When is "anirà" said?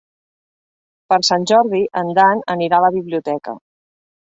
2.57-2.81